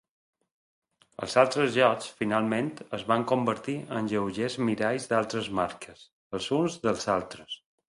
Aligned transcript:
Els 1.25 1.35
tres 1.55 1.75
llocs, 1.79 2.07
finalment, 2.21 2.71
es 2.99 3.05
van 3.13 3.27
convertir 3.33 3.77
en 3.99 4.09
lleugers 4.15 4.57
miralls 4.71 5.07
d'altres 5.15 5.53
marques, 5.63 6.05
els 6.39 6.51
uns 6.61 6.83
dels 6.89 7.09
altres. 7.21 7.63